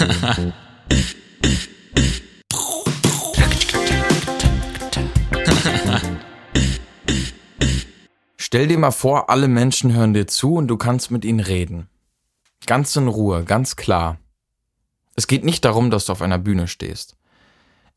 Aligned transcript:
Stell 8.38 8.66
dir 8.66 8.78
mal 8.78 8.92
vor, 8.92 9.28
alle 9.28 9.46
Menschen 9.46 9.92
hören 9.92 10.14
dir 10.14 10.26
zu 10.26 10.54
und 10.54 10.68
du 10.68 10.78
kannst 10.78 11.10
mit 11.10 11.26
ihnen 11.26 11.40
reden. 11.40 11.90
Ganz 12.66 12.96
in 12.96 13.08
Ruhe, 13.08 13.44
ganz 13.44 13.76
klar. 13.76 14.18
Es 15.16 15.26
geht 15.26 15.44
nicht 15.44 15.66
darum, 15.66 15.90
dass 15.90 16.06
du 16.06 16.12
auf 16.12 16.22
einer 16.22 16.38
Bühne 16.38 16.66
stehst. 16.66 17.18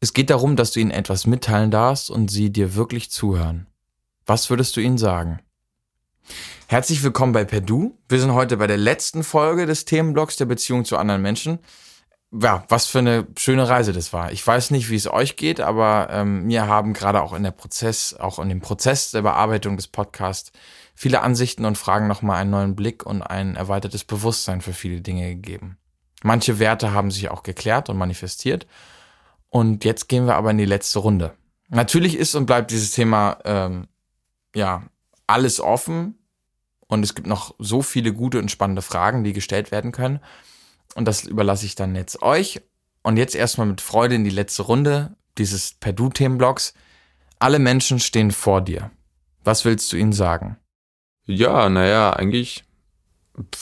Es 0.02 0.12
geht 0.14 0.30
darum, 0.30 0.58
dass 0.58 0.72
du 0.72 0.82
ihnen 0.82 0.92
etwas 0.92 1.26
mitteilen 1.26 1.72
darfst 1.72 2.10
und 2.10 2.30
sie 2.30 2.52
dir 2.52 2.76
wirklich 2.76 3.12
zuhören. 3.12 3.68
Was 4.26 4.50
würdest 4.50 4.76
du 4.76 4.82
ihnen 4.82 4.98
sagen? 4.98 5.40
Herzlich 6.68 7.02
willkommen 7.02 7.32
bei 7.32 7.46
Perdu. 7.46 7.98
Wir 8.10 8.20
sind 8.20 8.34
heute 8.34 8.58
bei 8.58 8.68
der 8.68 8.76
letzten 8.78 9.24
Folge 9.24 9.66
des 9.66 9.86
Themenblocks 9.86 10.36
der 10.36 10.46
Beziehung 10.46 10.84
zu 10.84 10.98
anderen 10.98 11.22
Menschen 11.22 11.60
ja, 12.42 12.64
was 12.68 12.88
für 12.88 13.00
eine 13.00 13.28
schöne 13.38 13.70
Reise 13.70 13.94
das 13.94 14.12
war. 14.12 14.32
Ich 14.32 14.46
weiß 14.46 14.72
nicht, 14.72 14.90
wie 14.90 14.96
es 14.96 15.12
euch 15.12 15.36
geht, 15.36 15.60
aber 15.62 16.08
ähm, 16.12 16.46
mir 16.46 16.68
haben 16.68 16.94
gerade 16.94 17.22
auch 17.22 17.34
in 17.34 17.44
der 17.44 17.52
Prozess, 17.52 18.14
auch 18.14 18.40
in 18.40 18.50
dem 18.50 18.62
Prozess 18.62 19.12
der 19.12 19.22
Bearbeitung 19.22 19.76
des 19.78 19.88
Podcasts 19.88 20.52
viele 20.96 21.22
Ansichten 21.22 21.66
und 21.66 21.78
Fragen 21.78 22.08
nochmal 22.08 22.42
einen 22.42 22.52
neuen 22.52 22.76
Blick 22.76 23.06
und 23.06 23.22
ein 23.22 23.56
erweitertes 23.56 24.04
Bewusstsein 24.04 24.62
für 24.62 24.74
viele 24.74 25.02
Dinge 25.02 25.30
gegeben. 25.30 25.78
Manche 26.24 26.60
Werte 26.60 26.92
haben 26.92 27.12
sich 27.12 27.30
auch 27.30 27.44
geklärt 27.44 27.90
und 27.90 27.98
manifestiert. 27.98 28.66
Und 29.50 29.86
jetzt 29.86 30.08
gehen 30.08 30.26
wir 30.26 30.36
aber 30.36 30.52
in 30.52 30.58
die 30.58 30.66
letzte 30.66 31.00
Runde. 31.00 31.34
Natürlich 31.70 32.18
ist 32.18 32.34
und 32.34 32.46
bleibt 32.46 32.72
dieses 32.72 32.92
Thema 32.92 33.38
ähm, 33.46 33.88
ja 34.56 34.84
alles 35.28 35.60
offen 35.60 36.18
und 36.88 37.04
es 37.04 37.14
gibt 37.14 37.28
noch 37.28 37.54
so 37.60 37.82
viele 37.82 38.14
gute 38.14 38.40
und 38.40 38.50
spannende 38.50 38.82
Fragen, 38.82 39.24
die 39.24 39.34
gestellt 39.34 39.72
werden 39.72 39.92
können. 39.92 40.20
Und 40.96 41.06
das 41.06 41.26
überlasse 41.26 41.66
ich 41.66 41.76
dann 41.76 41.96
jetzt 41.96 42.22
euch. 42.22 42.62
Und 43.02 43.18
jetzt 43.18 43.36
erstmal 43.36 43.68
mit 43.68 43.82
Freude 43.82 44.16
in 44.16 44.24
die 44.24 44.30
letzte 44.30 44.64
Runde 44.64 45.16
dieses 45.38 45.74
Perdu-Themenblocks. 45.74 46.74
Alle 47.40 47.60
Menschen 47.60 48.00
stehen 48.00 48.32
vor 48.32 48.62
dir. 48.62 48.92
Was 49.44 49.66
willst 49.66 49.92
du 49.92 49.98
ihnen 49.98 50.14
sagen? 50.14 50.58
Ja, 51.26 51.70
naja, 51.70 52.12
eigentlich 52.12 52.64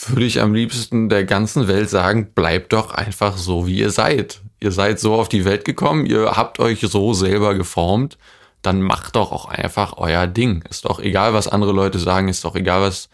würde 0.06 0.24
ich 0.24 0.40
am 0.40 0.54
liebsten 0.54 1.08
der 1.08 1.24
ganzen 1.24 1.66
Welt 1.66 1.88
sagen, 1.88 2.32
bleibt 2.34 2.72
doch 2.72 2.92
einfach 2.92 3.36
so, 3.36 3.66
wie 3.66 3.78
ihr 3.78 3.90
seid. 3.90 4.40
Ihr 4.60 4.72
seid 4.72 5.00
so 5.00 5.14
auf 5.14 5.28
die 5.28 5.44
Welt 5.44 5.64
gekommen, 5.64 6.06
ihr 6.06 6.32
habt 6.36 6.60
euch 6.60 6.80
so 6.80 7.14
selber 7.14 7.54
geformt, 7.54 8.18
dann 8.60 8.82
macht 8.82 9.16
doch 9.16 9.32
auch 9.32 9.46
einfach 9.46 9.96
euer 9.96 10.26
Ding. 10.26 10.62
Ist 10.68 10.84
doch 10.84 11.00
egal, 11.00 11.34
was 11.34 11.48
andere 11.48 11.72
Leute 11.72 11.98
sagen, 11.98 12.28
ist 12.28 12.44
doch 12.44 12.54
egal, 12.54 12.82
was 12.82 13.08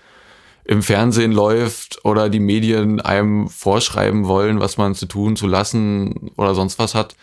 im 0.69 0.83
Fernsehen 0.83 1.33
läuft 1.33 2.05
oder 2.05 2.28
die 2.28 2.41
Medien 2.41 3.00
einem 3.00 3.48
vorschreiben 3.48 4.28
wollen, 4.28 4.61
was 4.61 4.77
man 4.77 4.94
zu 4.94 5.06
tun, 5.06 5.34
zu 5.34 5.47
lassen 5.47 6.30
oder 6.36 6.55
sonst 6.55 6.78
was 6.78 6.94
hat, 6.94 7.16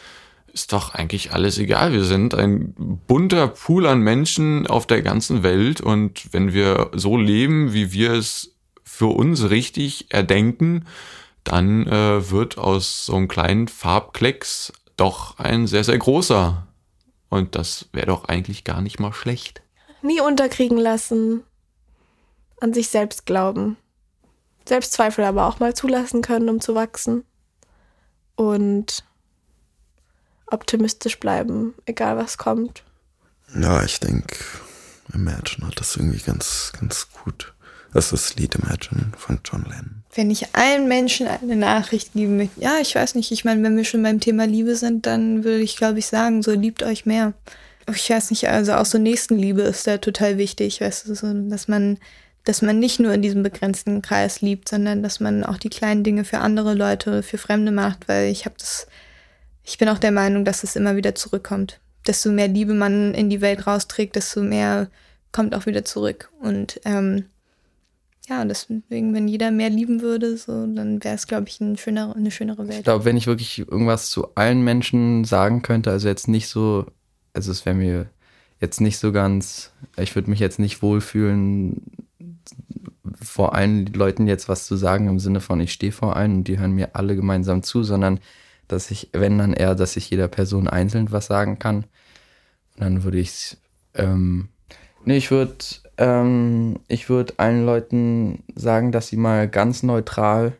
ist 0.51 0.73
doch 0.73 0.95
eigentlich 0.95 1.31
alles 1.31 1.59
egal. 1.59 1.93
Wir 1.93 2.05
sind 2.05 2.33
ein 2.33 2.73
bunter 3.07 3.47
Pool 3.49 3.85
an 3.85 3.99
Menschen 3.99 4.65
auf 4.65 4.87
der 4.87 5.03
ganzen 5.03 5.43
Welt 5.43 5.79
und 5.79 6.33
wenn 6.33 6.53
wir 6.53 6.89
so 6.93 7.17
leben, 7.17 7.71
wie 7.71 7.91
wir 7.91 8.13
es 8.13 8.55
für 8.83 9.15
uns 9.15 9.47
richtig 9.51 10.07
erdenken, 10.09 10.85
dann 11.43 11.85
äh, 11.85 12.31
wird 12.31 12.57
aus 12.57 13.05
so 13.05 13.15
einem 13.15 13.27
kleinen 13.27 13.67
Farbklecks 13.67 14.73
doch 14.97 15.37
ein 15.37 15.67
sehr, 15.67 15.83
sehr 15.83 15.99
großer. 15.99 16.65
Und 17.29 17.53
das 17.53 17.89
wäre 17.93 18.07
doch 18.07 18.25
eigentlich 18.25 18.63
gar 18.63 18.81
nicht 18.81 18.99
mal 18.99 19.13
schlecht. 19.13 19.61
Nie 20.01 20.21
unterkriegen 20.21 20.79
lassen 20.79 21.43
an 22.59 22.73
sich 22.73 22.89
selbst 22.89 23.25
glauben. 23.25 23.77
Selbstzweifel 24.67 25.23
aber 25.25 25.47
auch 25.47 25.59
mal 25.59 25.73
zulassen 25.73 26.21
können, 26.21 26.49
um 26.49 26.59
zu 26.61 26.75
wachsen. 26.75 27.23
Und 28.35 29.03
optimistisch 30.47 31.19
bleiben, 31.19 31.73
egal 31.85 32.17
was 32.17 32.37
kommt. 32.37 32.83
Ja, 33.53 33.83
ich 33.83 33.99
denke, 33.99 34.37
Imagine 35.13 35.67
hat 35.67 35.79
das 35.79 35.95
irgendwie 35.95 36.19
ganz, 36.19 36.73
ganz 36.79 37.07
gut. 37.11 37.53
Das 37.93 38.11
ist 38.11 38.11
das 38.11 38.35
Lied 38.35 38.55
Imagine 38.55 39.11
von 39.17 39.39
John 39.45 39.63
Lennon. 39.63 40.03
Wenn 40.13 40.29
ich 40.29 40.53
allen 40.53 40.87
Menschen 40.87 41.27
eine 41.27 41.55
Nachricht 41.55 42.13
geben 42.13 42.37
möchte, 42.37 42.59
ja, 42.59 42.77
ich 42.81 42.93
weiß 42.95 43.15
nicht, 43.15 43.31
ich 43.31 43.45
meine, 43.45 43.63
wenn 43.63 43.77
wir 43.77 43.85
schon 43.85 44.03
beim 44.03 44.19
Thema 44.19 44.45
Liebe 44.45 44.75
sind, 44.75 45.05
dann 45.05 45.43
würde 45.43 45.61
ich, 45.61 45.77
glaube 45.77 45.99
ich, 45.99 46.07
sagen, 46.07 46.41
so 46.41 46.51
liebt 46.51 46.83
euch 46.83 47.05
mehr. 47.05 47.33
Ich 47.93 48.09
weiß 48.09 48.31
nicht, 48.31 48.49
also 48.49 48.73
auch 48.73 48.85
so 48.85 48.97
Nächstenliebe 48.97 49.61
ist 49.61 49.87
da 49.87 49.97
total 49.97 50.37
wichtig, 50.37 50.81
weißt 50.81 51.07
du, 51.07 51.15
so, 51.15 51.31
dass 51.49 51.67
man 51.67 51.99
dass 52.45 52.61
man 52.61 52.79
nicht 52.79 52.99
nur 52.99 53.13
in 53.13 53.21
diesem 53.21 53.43
begrenzten 53.43 54.01
Kreis 54.01 54.41
liebt, 54.41 54.69
sondern 54.69 55.03
dass 55.03 55.19
man 55.19 55.43
auch 55.43 55.57
die 55.57 55.69
kleinen 55.69 56.03
Dinge 56.03 56.23
für 56.23 56.37
andere 56.37 56.75
Leute, 56.75 57.23
für 57.23 57.39
Fremde 57.39 57.71
macht, 57.71 58.07
weil 58.07 58.31
ich 58.31 58.45
habe 58.45 58.55
das, 58.57 58.87
ich 59.63 59.77
bin 59.77 59.89
auch 59.89 59.97
der 59.97 60.11
Meinung, 60.11 60.45
dass 60.45 60.63
es 60.63 60.75
immer 60.75 60.95
wieder 60.95 61.15
zurückkommt. 61.15 61.79
Desto 62.05 62.31
mehr 62.31 62.47
Liebe 62.47 62.75
man 62.75 63.15
in 63.15 63.31
die 63.31 63.41
Welt 63.41 63.65
rausträgt, 63.65 64.15
desto 64.15 64.41
mehr 64.41 64.89
kommt 65.31 65.55
auch 65.55 65.65
wieder 65.65 65.83
zurück. 65.83 66.29
Und 66.39 66.79
ähm, 66.85 67.25
ja, 68.29 68.45
deswegen, 68.45 69.13
wenn 69.13 69.27
jeder 69.27 69.49
mehr 69.49 69.71
lieben 69.71 70.01
würde, 70.01 70.37
so, 70.37 70.67
dann 70.67 71.03
wäre 71.03 71.15
es, 71.15 71.25
glaube 71.25 71.47
ich, 71.47 71.59
ein 71.61 71.77
schöner, 71.77 72.15
eine 72.15 72.31
schönere 72.31 72.67
Welt. 72.67 72.79
Ich 72.79 72.83
glaube, 72.83 73.05
wenn 73.05 73.17
ich 73.17 73.27
wirklich 73.27 73.59
irgendwas 73.59 74.09
zu 74.09 74.35
allen 74.35 74.63
Menschen 74.63 75.25
sagen 75.25 75.63
könnte, 75.63 75.89
also 75.89 76.07
jetzt 76.07 76.27
nicht 76.27 76.47
so, 76.47 76.85
also 77.33 77.51
es 77.51 77.65
wäre 77.65 77.75
mir 77.75 78.09
jetzt 78.61 78.81
nicht 78.81 78.99
so 78.99 79.11
ganz, 79.11 79.71
ich 79.97 80.15
würde 80.15 80.29
mich 80.29 80.39
jetzt 80.39 80.59
nicht 80.59 80.81
wohlfühlen, 80.81 81.81
vor 83.21 83.55
allen 83.55 83.85
Leuten 83.87 84.27
jetzt 84.27 84.49
was 84.49 84.65
zu 84.65 84.75
sagen 84.75 85.07
im 85.07 85.19
Sinne 85.19 85.41
von, 85.41 85.59
ich 85.59 85.73
stehe 85.73 85.91
vor 85.91 86.15
allen 86.15 86.37
und 86.37 86.47
die 86.47 86.59
hören 86.59 86.71
mir 86.71 86.95
alle 86.95 87.15
gemeinsam 87.15 87.63
zu, 87.63 87.83
sondern 87.83 88.19
dass 88.67 88.91
ich, 88.91 89.09
wenn 89.13 89.37
dann 89.37 89.53
eher, 89.53 89.75
dass 89.75 89.95
ich 89.95 90.09
jeder 90.09 90.27
Person 90.27 90.67
einzeln 90.67 91.11
was 91.11 91.27
sagen 91.27 91.59
kann. 91.59 91.85
Und 92.75 92.81
dann 92.81 93.03
würde 93.03 93.19
ich 93.19 93.57
ähm, 93.93 94.49
nee, 95.05 95.17
ich 95.17 95.31
würde 95.31 95.55
ähm, 95.97 96.79
ich 96.87 97.09
würde 97.09 97.35
allen 97.37 97.65
Leuten 97.65 98.43
sagen, 98.55 98.91
dass 98.91 99.07
sie 99.07 99.17
mal 99.17 99.47
ganz 99.47 99.83
neutral 99.83 100.57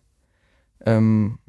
ähm, 0.85 1.39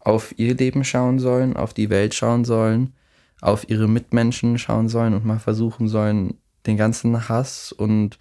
auf 0.00 0.36
ihr 0.38 0.54
Leben 0.54 0.84
schauen 0.84 1.18
sollen, 1.20 1.56
auf 1.56 1.74
die 1.74 1.90
Welt 1.90 2.14
schauen 2.14 2.44
sollen, 2.44 2.94
auf 3.40 3.68
ihre 3.68 3.88
Mitmenschen 3.88 4.58
schauen 4.58 4.88
sollen 4.88 5.14
und 5.14 5.24
mal 5.24 5.38
versuchen 5.38 5.86
sollen, 5.86 6.38
den 6.66 6.76
ganzen 6.76 7.28
Hass 7.28 7.70
und 7.70 8.18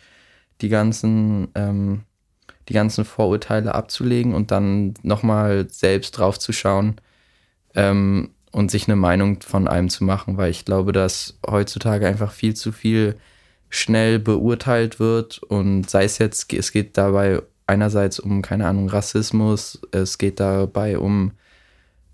die 0.62 0.70
ganzen, 0.70 1.50
ähm, 1.56 2.02
die 2.70 2.74
ganzen 2.74 3.06
Vorurteile 3.06 3.74
abzulegen 3.76 4.34
und 4.34 4.52
dann 4.52 4.94
nochmal 5.04 5.68
selbst 5.70 6.12
drauf 6.12 6.40
zu 6.40 6.54
schauen 6.54 6.96
ähm, 7.76 8.30
und 8.52 8.72
sich 8.72 8.88
eine 8.88 8.96
Meinung 8.96 9.42
von 9.42 9.68
einem 9.68 9.90
zu 9.90 10.04
machen, 10.04 10.38
weil 10.38 10.52
ich 10.52 10.66
glaube, 10.66 10.92
dass 10.92 11.40
heutzutage 11.46 12.08
einfach 12.08 12.32
viel 12.32 12.56
zu 12.56 12.72
viel 12.72 13.16
schnell 13.70 14.20
beurteilt 14.20 15.00
wird. 15.00 15.42
Und 15.42 15.90
sei 15.90 16.04
es 16.04 16.20
jetzt, 16.20 16.54
es 16.54 16.72
geht 16.72 16.98
dabei 16.98 17.42
einerseits 17.66 18.20
um, 18.20 18.42
keine 18.42 18.68
Ahnung, 18.68 18.90
Rassismus, 18.90 19.82
es 19.92 20.18
geht 20.18 20.40
dabei 20.40 21.00
um 21.00 21.32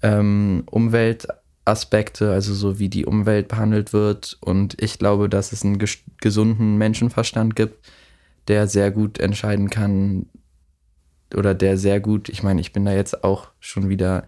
ähm, 0.04 0.64
Umweltaspekte, 0.70 2.32
also 2.32 2.54
so 2.54 2.80
wie 2.80 2.90
die 2.90 3.06
Umwelt 3.06 3.48
behandelt 3.48 3.92
wird. 3.92 4.38
Und 4.40 4.82
ich 4.82 5.00
glaube, 5.00 5.28
dass 5.28 5.52
es 5.52 5.66
einen 5.66 5.84
gesunden 6.22 6.78
Menschenverstand 6.78 7.56
gibt, 7.56 7.86
der 8.48 8.68
sehr 8.68 8.92
gut 8.92 9.20
entscheiden 9.20 9.70
kann 9.70 10.28
oder 11.36 11.54
der 11.54 11.78
sehr 11.78 12.00
gut, 12.00 12.30
ich 12.30 12.44
meine, 12.44 12.62
ich 12.62 12.72
bin 12.72 12.86
da 12.86 12.94
jetzt 12.94 13.24
auch 13.24 13.50
schon 13.60 13.90
wieder 13.90 14.28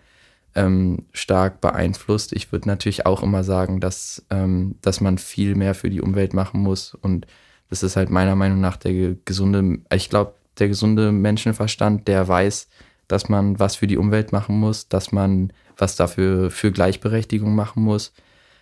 ähm, 0.56 1.06
stark 1.14 1.62
beeinflusst. 1.62 2.34
Ich 2.34 2.52
würde 2.52 2.68
natürlich 2.68 3.06
auch 3.06 3.24
immer 3.24 3.44
sagen, 3.44 3.80
dass, 3.80 4.26
ähm, 4.30 4.76
dass 4.82 5.00
man 5.00 5.18
viel 5.18 5.56
mehr 5.56 5.76
für 5.76 5.90
die 5.90 6.02
Umwelt 6.02 6.34
machen 6.34 6.62
muss 6.62 6.94
und 6.96 7.28
das 7.70 7.84
ist 7.84 7.96
halt 7.96 8.10
meiner 8.10 8.36
Meinung 8.36 8.60
nach 8.60 8.78
der 8.78 9.16
gesunde, 9.26 9.80
ich 9.94 10.10
glaube, 10.10 10.34
der 10.58 10.68
gesunde 10.68 11.12
Menschenverstand, 11.12 12.08
der 12.08 12.28
weiß, 12.28 12.68
dass 13.08 13.30
man 13.30 13.60
was 13.60 13.76
für 13.76 13.88
die 13.88 13.98
Umwelt 13.98 14.32
machen 14.32 14.60
muss, 14.60 14.90
dass 14.90 15.12
man 15.12 15.54
was 15.78 15.96
dafür 15.96 16.52
für 16.52 16.72
Gleichberechtigung 16.72 17.56
machen 17.56 17.84
muss, 17.84 18.14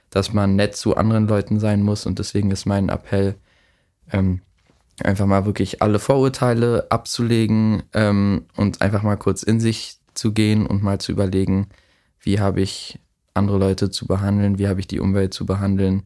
dass 0.09 0.33
man 0.33 0.55
nett 0.55 0.75
zu 0.75 0.95
anderen 0.95 1.27
Leuten 1.27 1.59
sein 1.59 1.83
muss 1.83 2.05
und 2.05 2.19
deswegen 2.19 2.51
ist 2.51 2.65
mein 2.65 2.89
Appell, 2.89 3.35
ähm, 4.11 4.41
einfach 5.03 5.25
mal 5.25 5.45
wirklich 5.45 5.81
alle 5.81 5.99
Vorurteile 5.99 6.87
abzulegen 6.89 7.83
ähm, 7.93 8.45
und 8.55 8.81
einfach 8.81 9.03
mal 9.03 9.17
kurz 9.17 9.43
in 9.43 9.59
sich 9.59 9.97
zu 10.13 10.33
gehen 10.33 10.65
und 10.65 10.83
mal 10.83 10.99
zu 10.99 11.11
überlegen, 11.11 11.69
wie 12.19 12.39
habe 12.39 12.61
ich 12.61 12.99
andere 13.33 13.57
Leute 13.57 13.91
zu 13.91 14.07
behandeln, 14.07 14.57
wie 14.57 14.67
habe 14.67 14.79
ich 14.79 14.87
die 14.87 14.99
Umwelt 14.99 15.33
zu 15.33 15.45
behandeln 15.45 16.03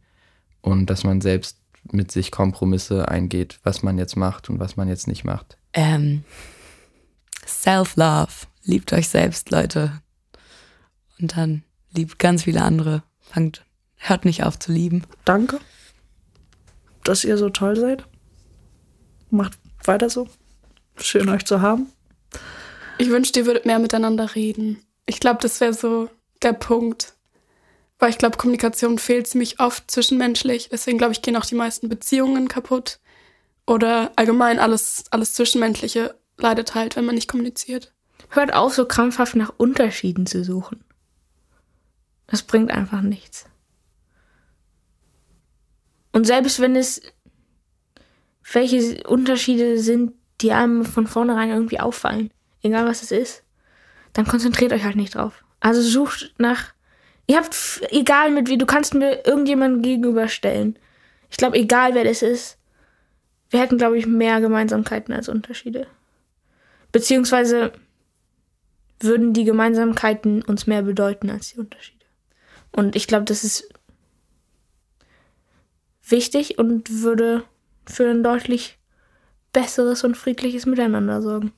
und 0.61 0.88
dass 0.89 1.03
man 1.03 1.21
selbst 1.21 1.57
mit 1.91 2.11
sich 2.11 2.31
Kompromisse 2.31 3.07
eingeht, 3.07 3.59
was 3.63 3.81
man 3.81 3.97
jetzt 3.97 4.15
macht 4.15 4.49
und 4.49 4.59
was 4.59 4.75
man 4.75 4.88
jetzt 4.88 5.07
nicht 5.07 5.23
macht. 5.23 5.57
Ähm, 5.73 6.23
Self-Love. 7.47 8.47
Liebt 8.63 8.93
euch 8.93 9.09
selbst, 9.09 9.49
Leute. 9.49 10.01
Und 11.19 11.35
dann 11.38 11.63
liebt 11.91 12.19
ganz 12.19 12.43
viele 12.43 12.61
andere. 12.61 13.03
Fangt, 13.19 13.65
hört 13.95 14.25
nicht 14.25 14.43
auf 14.43 14.59
zu 14.59 14.71
lieben. 14.71 15.03
Danke, 15.25 15.59
dass 17.03 17.23
ihr 17.23 17.38
so 17.38 17.49
toll 17.49 17.75
seid. 17.75 18.05
Macht 19.31 19.57
weiter 19.83 20.09
so. 20.09 20.27
Schön 20.97 21.29
euch 21.29 21.45
zu 21.45 21.61
haben. 21.61 21.91
Ich 22.97 23.09
wünschte, 23.09 23.39
ihr 23.39 23.45
würdet 23.45 23.65
mehr 23.65 23.79
miteinander 23.79 24.35
reden. 24.35 24.83
Ich 25.05 25.19
glaube, 25.19 25.39
das 25.41 25.59
wäre 25.59 25.73
so 25.73 26.09
der 26.43 26.53
Punkt. 26.53 27.13
Weil 27.97 28.09
ich 28.09 28.17
glaube, 28.17 28.37
Kommunikation 28.37 28.99
fehlt 28.99 29.27
ziemlich 29.27 29.59
oft 29.59 29.89
zwischenmenschlich. 29.89 30.69
Deswegen 30.69 30.97
glaube 30.97 31.13
ich, 31.13 31.21
gehen 31.21 31.35
auch 31.35 31.45
die 31.45 31.55
meisten 31.55 31.89
Beziehungen 31.89 32.47
kaputt. 32.47 32.99
Oder 33.65 34.11
allgemein 34.15 34.59
alles, 34.59 35.05
alles 35.11 35.33
Zwischenmenschliche 35.33 36.15
leidet 36.37 36.75
halt, 36.75 36.95
wenn 36.95 37.05
man 37.05 37.15
nicht 37.15 37.27
kommuniziert. 37.27 37.93
Hört 38.29 38.53
auf, 38.53 38.73
so 38.73 38.85
krampfhaft 38.85 39.35
nach 39.35 39.53
Unterschieden 39.57 40.25
zu 40.25 40.43
suchen. 40.43 40.83
Das 42.27 42.43
bringt 42.43 42.71
einfach 42.71 43.01
nichts. 43.01 43.45
Und 46.11 46.25
selbst 46.25 46.59
wenn 46.59 46.75
es 46.75 47.01
welche 48.53 49.03
Unterschiede 49.07 49.79
sind, 49.79 50.13
die 50.41 50.51
einem 50.51 50.85
von 50.85 51.07
vornherein 51.07 51.49
irgendwie 51.49 51.79
auffallen, 51.79 52.31
egal 52.63 52.85
was 52.85 53.03
es 53.03 53.11
ist, 53.11 53.43
dann 54.13 54.25
konzentriert 54.25 54.73
euch 54.73 54.83
halt 54.83 54.95
nicht 54.95 55.15
drauf. 55.15 55.43
Also 55.59 55.81
sucht 55.81 56.33
nach. 56.38 56.73
Ihr 57.27 57.38
habt, 57.38 57.81
egal 57.91 58.31
mit 58.31 58.49
wie, 58.49 58.57
du 58.57 58.65
kannst 58.65 58.93
mir 58.93 59.25
irgendjemanden 59.25 59.81
gegenüberstellen. 59.81 60.77
Ich 61.29 61.38
glaube, 61.38 61.57
egal 61.57 61.93
wer 61.93 62.03
das 62.03 62.21
ist, 62.21 62.57
wir 63.51 63.59
hätten, 63.59 63.77
glaube 63.77 63.97
ich, 63.97 64.05
mehr 64.05 64.41
Gemeinsamkeiten 64.41 65.13
als 65.13 65.29
Unterschiede. 65.29 65.88
Beziehungsweise 66.91 67.71
würden 68.99 69.33
die 69.33 69.43
Gemeinsamkeiten 69.43 70.41
uns 70.41 70.67
mehr 70.67 70.81
bedeuten 70.81 71.29
als 71.29 71.53
die 71.53 71.59
Unterschiede. 71.59 72.05
Und 72.71 72.95
ich 72.95 73.07
glaube, 73.07 73.25
das 73.25 73.43
ist 73.43 73.69
wichtig 76.03 76.57
und 76.57 77.01
würde 77.01 77.43
für 77.85 78.09
ein 78.09 78.23
deutlich 78.23 78.79
besseres 79.53 80.03
und 80.03 80.15
friedliches 80.15 80.65
Miteinander 80.65 81.21
sorgen. 81.21 81.51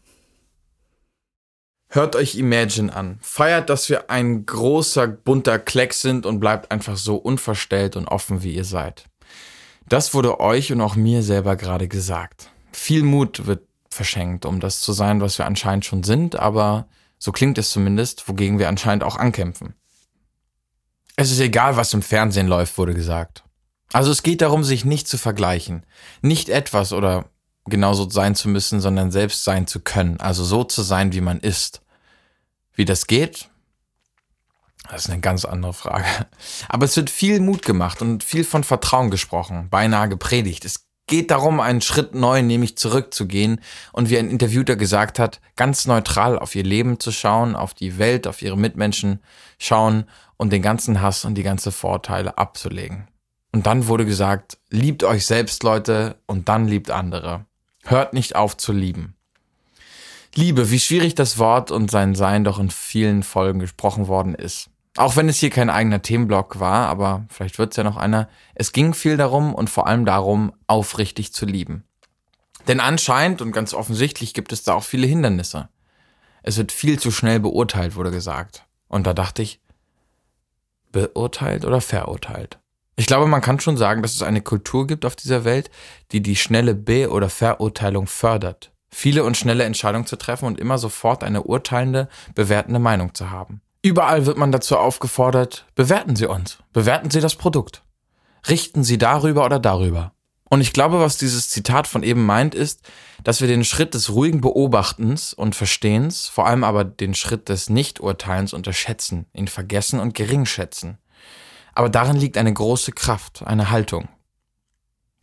Hört 1.90 2.16
euch 2.16 2.36
Imagine 2.36 2.92
an. 2.92 3.20
Feiert, 3.22 3.70
dass 3.70 3.88
wir 3.88 4.10
ein 4.10 4.48
großer, 4.48 5.08
bunter 5.08 5.60
Klecks 5.60 6.02
sind 6.02 6.26
und 6.26 6.40
bleibt 6.40 6.72
einfach 6.72 6.98
so 6.98 7.18
unverstellt 7.18 7.96
und 7.96 8.08
offen, 8.08 8.42
wie 8.42 8.56
ihr 8.56 8.66
seid. 8.66 9.06
Das 9.88 10.16
wurde 10.16 10.40
euch 10.40 10.72
und 10.72 10.82
auch 10.82 10.96
mir 10.96 11.22
selber 11.22 11.56
gerade 11.56 11.88
gesagt. 11.88 12.50
Viel 12.72 13.04
Mut 13.04 13.46
wird 13.46 13.68
verschenkt, 13.90 14.46
um 14.46 14.60
das 14.60 14.82
zu 14.82 14.92
sein, 14.92 15.22
was 15.22 15.38
wir 15.38 15.46
anscheinend 15.46 15.86
schon 15.86 16.02
sind, 16.02 16.36
aber 16.36 16.88
so 17.20 17.32
klingt 17.32 17.60
es 17.60 17.70
zumindest, 17.70 18.28
wogegen 18.28 18.58
wir 18.58 18.70
anscheinend 18.70 19.04
auch 19.04 19.18
ankämpfen. 19.18 19.76
Es 21.16 21.32
ist 21.32 21.40
egal, 21.40 21.78
was 21.78 21.94
im 21.94 22.02
Fernsehen 22.02 22.48
läuft, 22.48 22.78
wurde 22.78 22.96
gesagt. 22.96 23.43
Also 23.94 24.12
es 24.12 24.24
geht 24.24 24.42
darum, 24.42 24.64
sich 24.64 24.86
nicht 24.86 25.08
zu 25.08 25.18
vergleichen. 25.18 25.86
Nicht 26.22 26.50
etwas 26.50 26.92
oder 26.92 27.30
genauso 27.66 28.10
sein 28.10 28.36
zu 28.36 28.50
müssen, 28.50 28.82
sondern 28.82 29.12
selbst 29.12 29.44
sein 29.44 29.68
zu 29.68 29.80
können. 29.80 30.20
Also 30.20 30.44
so 30.44 30.64
zu 30.64 30.82
sein, 30.82 31.14
wie 31.14 31.22
man 31.22 31.40
ist. 31.40 31.82
Wie 32.76 32.86
das 32.86 33.08
geht, 33.08 33.50
das 34.90 35.06
ist 35.06 35.12
eine 35.12 35.22
ganz 35.22 35.46
andere 35.46 35.74
Frage. 35.74 36.06
Aber 36.70 36.86
es 36.86 36.96
wird 36.96 37.10
viel 37.10 37.40
Mut 37.40 37.64
gemacht 37.64 38.02
und 38.02 38.24
viel 38.24 38.44
von 38.44 38.64
Vertrauen 38.64 39.10
gesprochen, 39.12 39.70
beinahe 39.70 40.10
gepredigt. 40.10 40.66
Es 40.66 40.88
geht 41.08 41.32
darum, 41.32 41.60
einen 41.60 41.82
Schritt 41.82 42.16
neu, 42.16 42.42
nämlich 42.42 42.78
zurückzugehen 42.78 43.62
und 43.92 44.10
wie 44.10 44.18
ein 44.18 44.30
Interviewter 44.30 44.76
gesagt 44.76 45.20
hat, 45.20 45.40
ganz 45.56 45.86
neutral 45.86 46.38
auf 46.38 46.56
ihr 46.56 46.64
Leben 46.64 47.00
zu 47.00 47.12
schauen, 47.12 47.56
auf 47.56 47.74
die 47.74 47.98
Welt, 47.98 48.28
auf 48.28 48.42
ihre 48.42 48.58
Mitmenschen 48.58 49.22
schauen 49.58 50.06
und 50.38 50.52
den 50.52 50.62
ganzen 50.62 51.02
Hass 51.02 51.26
und 51.26 51.36
die 51.36 51.44
ganze 51.44 51.72
Vorteile 51.72 52.38
abzulegen. 52.38 53.08
Und 53.54 53.68
dann 53.68 53.88
wurde 53.88 54.06
gesagt, 54.06 54.58
liebt 54.70 55.04
euch 55.04 55.26
selbst, 55.26 55.64
Leute, 55.64 56.18
und 56.26 56.50
dann 56.50 56.68
liebt 56.68 56.90
andere. 56.90 57.46
Hört 57.84 58.14
nicht 58.14 58.36
auf 58.36 58.58
zu 58.58 58.74
lieben. 58.74 59.16
Liebe, 60.34 60.72
wie 60.72 60.80
schwierig 60.80 61.14
das 61.14 61.38
Wort 61.38 61.70
und 61.70 61.92
sein 61.92 62.16
Sein 62.16 62.44
doch 62.44 62.58
in 62.58 62.72
vielen 62.72 63.22
Folgen 63.22 63.60
gesprochen 63.60 64.08
worden 64.08 64.34
ist. 64.34 64.72
Auch 64.98 65.16
wenn 65.16 65.30
es 65.30 65.38
hier 65.38 65.52
kein 65.52 65.70
eigener 65.70 66.02
Themenblock 66.02 66.60
war, 66.60 66.88
aber 66.88 67.26
vielleicht 67.30 67.60
wird 67.60 67.72
es 67.74 67.78
ja 67.78 67.84
noch 67.84 67.98
einer. 67.98 68.28
Es 68.56 68.72
ging 68.72 68.96
viel 68.96 69.18
darum 69.18 69.54
und 69.54 69.70
vor 69.70 69.86
allem 69.86 70.06
darum, 70.06 70.54
aufrichtig 70.66 71.34
zu 71.34 71.46
lieben. 71.46 71.84
Denn 72.68 72.80
anscheinend 72.80 73.42
und 73.44 73.52
ganz 73.52 73.76
offensichtlich 73.76 74.34
gibt 74.34 74.52
es 74.52 74.64
da 74.64 74.74
auch 74.74 74.84
viele 74.84 75.06
Hindernisse. 75.06 75.70
Es 76.42 76.58
wird 76.58 76.72
viel 76.72 76.98
zu 76.98 77.12
schnell 77.12 77.40
beurteilt, 77.40 77.96
wurde 77.96 78.12
gesagt. 78.12 78.66
Und 78.88 79.06
da 79.06 79.14
dachte 79.14 79.44
ich, 79.44 79.60
beurteilt 80.92 81.66
oder 81.66 81.82
verurteilt? 81.82 82.60
Ich 82.96 83.08
glaube, 83.08 83.28
man 83.28 83.42
kann 83.42 83.60
schon 83.60 83.78
sagen, 83.78 84.02
dass 84.02 84.14
es 84.14 84.22
eine 84.22 84.42
Kultur 84.42 84.86
gibt 84.86 85.06
auf 85.06 85.16
dieser 85.16 85.46
Welt, 85.46 85.72
die 86.12 86.22
die 86.22 86.36
schnelle 86.36 86.76
Be- 86.76 87.10
oder 87.10 87.30
Verurteilung 87.30 88.08
fördert. 88.08 88.72
Viele 88.92 89.24
und 89.24 89.36
schnelle 89.36 89.64
Entscheidungen 89.64 90.06
zu 90.06 90.16
treffen 90.16 90.46
und 90.46 90.60
immer 90.60 90.78
sofort 90.78 91.24
eine 91.24 91.44
urteilende, 91.44 92.08
bewertende 92.36 92.80
Meinung 92.80 93.16
zu 93.16 93.32
haben. 93.32 93.62
Überall 93.82 94.28
wird 94.28 94.38
man 94.38 94.52
dazu 94.52 94.78
aufgefordert, 94.78 95.66
bewerten 95.76 96.16
Sie 96.16 96.28
uns, 96.28 96.60
bewerten 96.72 97.10
Sie 97.10 97.20
das 97.20 97.36
Produkt. 97.36 97.82
Richten 98.48 98.84
Sie 98.84 98.98
darüber 98.98 99.46
oder 99.46 99.60
darüber. 99.60 100.14
Und 100.50 100.62
ich 100.62 100.72
glaube, 100.72 101.00
was 101.00 101.18
dieses 101.18 101.50
Zitat 101.50 101.88
von 101.88 102.04
eben 102.04 102.26
meint, 102.26 102.54
ist, 102.54 102.82
dass 103.24 103.42
wir 103.42 103.48
den 103.48 103.64
Schritt 103.64 103.96
des 103.96 104.12
ruhigen 104.12 104.40
Beobachtens 104.40 105.34
und 105.34 105.56
Verstehens, 105.56 106.28
vor 106.28 106.46
allem 106.46 106.64
aber 106.64 106.84
den 106.84 107.16
Schritt 107.16 107.50
des 107.50 107.70
Nichturteilens 107.72 108.54
unterschätzen, 108.54 109.26
ihn 109.34 109.48
vergessen 109.48 110.00
und 110.00 110.14
gering 110.14 110.46
schätzen. 110.46 111.00
Aber 111.74 111.90
darin 111.90 112.18
liegt 112.18 112.38
eine 112.38 112.54
große 112.54 112.92
Kraft, 112.92 113.44
eine 113.46 113.72
Haltung. 113.72 114.08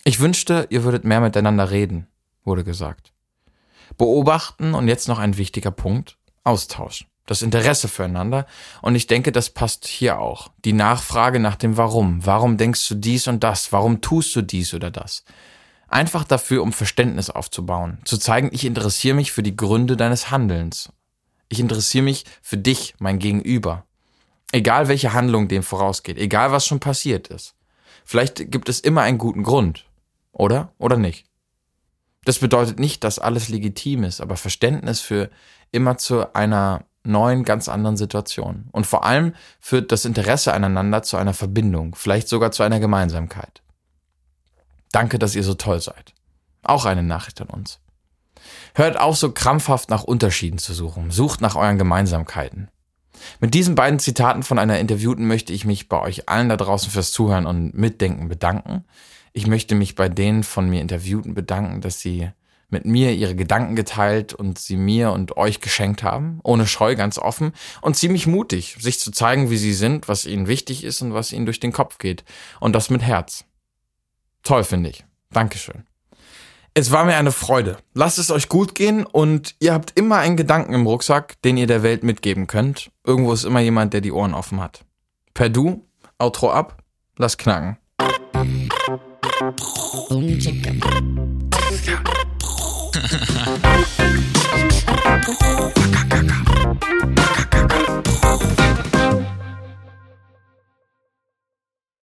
Ich 0.05 0.20
wünschte, 0.20 0.67
ihr 0.70 0.85
würdet 0.85 1.05
mehr 1.05 1.20
miteinander 1.20 1.70
reden, 1.70 2.06
wurde 2.44 2.64
gesagt. 2.64 3.12
Beobachten 3.99 4.75
und 4.75 4.88
jetzt 4.88 5.08
noch 5.08 5.19
ein 5.19 5.37
wichtiger 5.37 5.70
Punkt, 5.70 6.17
Austausch, 6.43 7.06
das 7.26 7.43
Interesse 7.43 7.87
füreinander 7.87 8.47
und 8.82 8.94
ich 8.94 9.06
denke, 9.06 9.31
das 9.31 9.50
passt 9.50 9.87
hier 9.87 10.19
auch. 10.19 10.49
Die 10.64 10.73
Nachfrage 10.73 11.38
nach 11.38 11.56
dem 11.56 11.76
Warum. 11.76 12.25
Warum 12.25 12.56
denkst 12.56 12.88
du 12.88 12.94
dies 12.94 13.29
und 13.29 13.44
das? 13.44 13.73
Warum 13.73 14.00
tust 14.00 14.35
du 14.35 14.43
dies 14.43 14.73
oder 14.73 14.91
das? 14.91 15.25
Einfach 15.88 16.25
dafür, 16.25 16.62
um 16.62 16.73
Verständnis 16.73 17.31
aufzubauen, 17.31 17.99
zu 18.05 18.17
zeigen, 18.17 18.50
ich 18.52 18.64
interessiere 18.64 19.17
mich 19.17 19.32
für 19.32 19.43
die 19.43 19.56
Gründe 19.56 19.97
deines 19.97 20.31
Handelns. 20.31 20.93
Ich 21.49 21.58
interessiere 21.58 22.05
mich 22.05 22.25
für 22.43 22.56
dich, 22.56 22.94
mein 23.00 23.19
Gegenüber. 23.19 23.85
Egal 24.52 24.88
welche 24.88 25.12
Handlung 25.12 25.49
dem 25.49 25.62
vorausgeht, 25.62 26.19
egal 26.19 26.52
was 26.52 26.67
schon 26.67 26.81
passiert 26.81 27.29
ist. 27.29 27.55
Vielleicht 28.05 28.50
gibt 28.50 28.69
es 28.69 28.81
immer 28.81 29.02
einen 29.02 29.19
guten 29.19 29.43
Grund. 29.43 29.87
Oder? 30.32 30.73
Oder 30.79 30.97
nicht? 30.97 31.26
Das 32.25 32.38
bedeutet 32.38 32.79
nicht, 32.79 33.05
dass 33.05 33.19
alles 33.19 33.49
legitim 33.49 34.05
ist, 34.05 34.20
aber 34.20 34.37
Verständnis 34.37 35.00
für 35.00 35.31
immer 35.70 35.97
zu 35.97 36.35
einer 36.35 36.85
neuen, 37.02 37.44
ganz 37.44 37.69
anderen 37.69 37.97
Situation. 37.97 38.69
Und 38.73 38.87
vor 38.87 39.04
allem 39.04 39.35
führt 39.59 39.90
das 39.90 40.04
Interesse 40.04 40.52
aneinander 40.52 41.02
zu 41.02 41.16
einer 41.16 41.35
Verbindung, 41.35 41.95
vielleicht 41.95 42.28
sogar 42.28 42.52
zu 42.52 42.62
einer 42.62 42.80
Gemeinsamkeit. 42.80 43.62
Danke, 44.92 45.19
dass 45.19 45.35
ihr 45.35 45.45
so 45.45 45.54
toll 45.54 45.80
seid. 45.80 46.14
Auch 46.62 46.85
eine 46.85 47.02
Nachricht 47.02 47.40
an 47.40 47.49
uns. 47.49 47.78
Hört 48.75 48.99
auf, 48.99 49.16
so 49.16 49.33
krampfhaft 49.33 49.88
nach 49.88 50.04
Unterschieden 50.04 50.59
zu 50.59 50.75
suchen. 50.75 51.11
Sucht 51.11 51.40
nach 51.40 51.57
euren 51.57 51.78
Gemeinsamkeiten. 51.78 52.69
Mit 53.41 53.55
diesen 53.55 53.75
beiden 53.75 53.99
Zitaten 53.99 54.43
von 54.43 54.59
einer 54.59 54.79
Interviewten 54.79 55.27
möchte 55.27 55.53
ich 55.53 55.65
mich 55.65 55.89
bei 55.89 56.00
euch 56.00 56.29
allen 56.29 56.49
da 56.49 56.57
draußen 56.57 56.91
fürs 56.91 57.12
Zuhören 57.12 57.47
und 57.47 57.75
Mitdenken 57.75 58.29
bedanken. 58.29 58.85
Ich 59.33 59.47
möchte 59.47 59.75
mich 59.75 59.95
bei 59.95 60.09
denen 60.09 60.43
von 60.43 60.69
mir 60.69 60.81
Interviewten 60.81 61.35
bedanken, 61.35 61.81
dass 61.81 62.00
sie 62.00 62.31
mit 62.71 62.85
mir 62.85 63.12
ihre 63.12 63.35
Gedanken 63.35 63.77
geteilt 63.77 64.33
und 64.33 64.59
sie 64.59 64.77
mir 64.77 65.12
und 65.12 65.37
euch 65.37 65.61
geschenkt 65.61 66.03
haben, 66.03 66.41
ohne 66.43 66.67
Scheu, 66.67 66.95
ganz 66.95 67.19
offen 67.19 67.53
und 67.81 67.97
ziemlich 67.97 68.27
mutig, 68.27 68.77
sich 68.79 69.00
zu 69.00 69.11
zeigen, 69.11 69.50
wie 69.50 69.57
sie 69.57 69.75
sind, 69.75 70.09
was 70.09 70.25
ihnen 70.25 70.47
wichtig 70.47 70.85
ist 70.85 71.03
und 71.03 71.12
was 71.12 71.33
ihnen 71.33 71.47
durch 71.47 71.61
den 71.61 71.73
Kopf 71.73 71.99
geht. 71.99 72.25
Und 72.61 72.75
das 72.75 72.91
mit 72.91 73.03
Herz. 73.03 73.45
Toll, 74.43 74.65
finde 74.65 74.91
ich. 74.91 75.05
Dankeschön. 75.31 75.85
Es 76.73 76.93
war 76.93 77.05
mir 77.05 77.17
eine 77.17 77.33
Freude. 77.33 77.79
Lasst 77.95 78.19
es 78.19 78.31
euch 78.31 78.49
gut 78.49 78.77
gehen 78.77 79.05
und 79.05 79.57
ihr 79.59 79.73
habt 79.75 79.99
immer 79.99 80.19
einen 80.19 80.37
Gedanken 80.37 80.73
im 80.73 80.87
Rucksack, 80.87 81.43
den 81.43 81.57
ihr 81.57 81.67
der 81.67 81.83
Welt 81.83 82.05
mitgeben 82.05 82.47
könnt. 82.47 82.93
Irgendwo 83.05 83.33
ist 83.33 83.45
immer 83.45 83.59
jemand, 83.59 83.93
der 83.93 84.00
die 84.00 84.12
Ohren 84.12 84.35
offen 84.35 84.61
hat. 84.61 84.85
Per 85.35 85.49
Du, 85.49 85.85
Outro 86.19 86.53
ab, 86.53 86.83
lass 87.17 87.37
knacken. 87.39 87.77